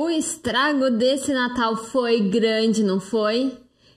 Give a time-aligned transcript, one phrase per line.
[0.00, 3.52] O estrago desse Natal foi grande, não foi?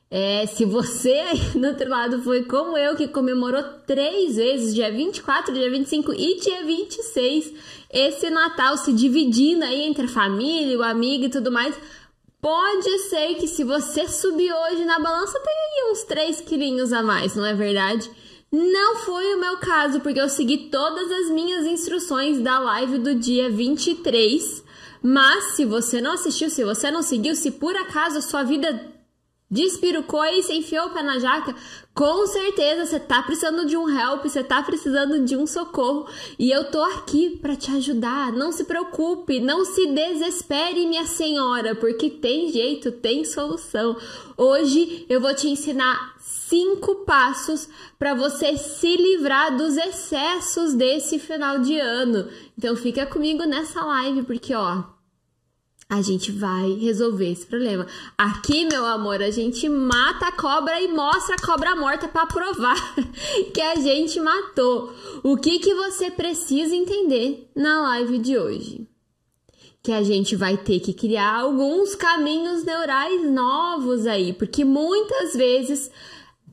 [0.10, 4.92] É, se você aí do outro lado foi como eu, que comemorou três vezes, dia
[4.92, 7.54] 24, dia 25 e dia 26,
[7.94, 11.76] esse Natal se dividindo aí entre a família, o amigo e tudo mais,
[12.42, 17.04] pode ser que se você subir hoje na balança, tenha aí uns 3 quilinhos a
[17.04, 18.10] mais, não é verdade?
[18.52, 23.14] Não foi o meu caso, porque eu segui todas as minhas instruções da live do
[23.14, 24.71] dia 23
[25.02, 28.92] mas se você não assistiu, se você não seguiu, se por acaso a sua vida
[29.52, 31.54] despirucou e se enfiou o pé na jaca,
[31.94, 36.08] com certeza você tá precisando de um help, você tá precisando de um socorro
[36.40, 38.32] e eu tô aqui para te ajudar.
[38.32, 43.98] Não se preocupe, não se desespere, minha senhora, porque tem jeito, tem solução.
[44.38, 47.68] Hoje eu vou te ensinar cinco passos
[48.00, 52.30] para você se livrar dos excessos desse final de ano.
[52.58, 54.84] Então fica comigo nessa live porque ó,
[55.92, 57.86] a gente vai resolver esse problema.
[58.18, 62.96] Aqui, meu amor, a gente mata a cobra e mostra a cobra morta para provar
[63.54, 64.94] que a gente matou.
[65.22, 68.88] O que que você precisa entender na live de hoje?
[69.84, 75.90] que a gente vai ter que criar alguns caminhos neurais novos aí, porque muitas vezes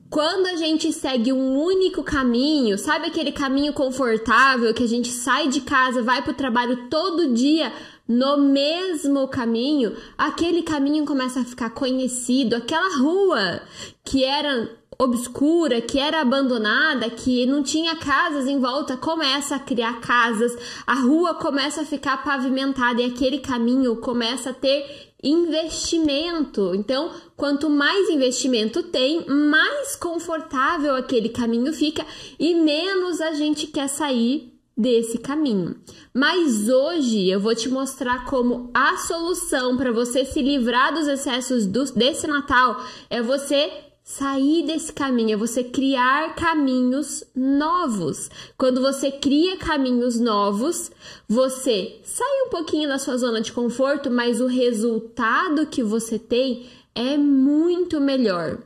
[0.09, 5.47] quando a gente segue um único caminho, sabe aquele caminho confortável que a gente sai
[5.47, 7.71] de casa, vai para o trabalho todo dia
[8.09, 13.61] no mesmo caminho, aquele caminho começa a ficar conhecido, aquela rua
[14.03, 20.01] que era obscura, que era abandonada, que não tinha casas em volta, começa a criar
[20.01, 20.57] casas,
[20.87, 26.73] a rua começa a ficar pavimentada e aquele caminho começa a ter investimento.
[26.73, 32.03] Então, quanto mais investimento tem, mais confortável aquele caminho fica
[32.39, 35.75] e menos a gente quer sair desse caminho.
[36.13, 41.65] Mas hoje eu vou te mostrar como a solução para você se livrar dos excessos
[41.65, 43.69] do, desse Natal é você
[44.01, 48.31] sair desse caminho, é você criar caminhos novos.
[48.57, 50.89] Quando você cria caminhos novos,
[51.27, 56.67] você sai um pouquinho da sua zona de conforto, mas o resultado que você tem
[56.95, 58.59] é muito melhor.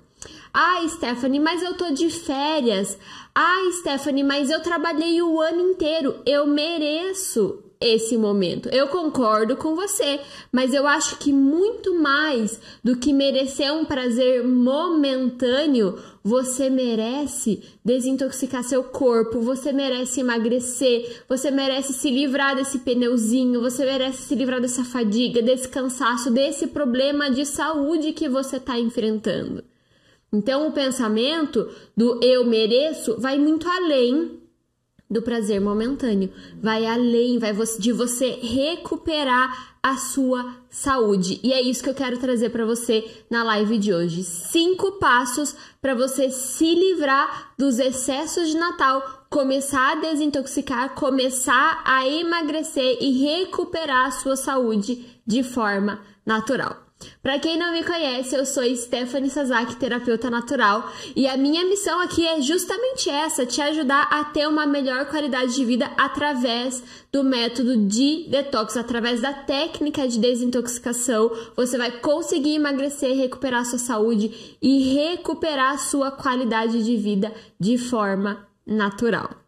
[0.53, 2.95] Ah, Stephanie, mas eu tô de férias.
[3.33, 6.21] Ah, Stephanie, mas eu trabalhei o ano inteiro.
[6.27, 8.69] Eu mereço esse momento.
[8.69, 10.19] Eu concordo com você,
[10.51, 18.63] mas eu acho que muito mais do que merecer um prazer momentâneo, você merece desintoxicar
[18.63, 24.61] seu corpo, você merece emagrecer, você merece se livrar desse pneuzinho, você merece se livrar
[24.61, 29.72] dessa fadiga, desse cansaço, desse problema de saúde que você está enfrentando.
[30.33, 34.41] Então, o pensamento do eu mereço vai muito além
[35.07, 41.39] do prazer momentâneo, vai além, vai de você recuperar a sua saúde.
[41.43, 44.23] E é isso que eu quero trazer para você na live de hoje.
[44.23, 52.07] Cinco passos para você se livrar dos excessos de Natal, começar a desintoxicar, começar a
[52.07, 56.83] emagrecer e recuperar a sua saúde de forma natural.
[57.21, 61.99] Para quem não me conhece, eu sou Stephanie Sazaki, terapeuta natural, e a minha missão
[62.01, 67.23] aqui é justamente essa: te ajudar a ter uma melhor qualidade de vida através do
[67.23, 71.31] método de detox, através da técnica de desintoxicação.
[71.55, 78.47] Você vai conseguir emagrecer, recuperar sua saúde e recuperar sua qualidade de vida de forma
[78.65, 79.41] natural.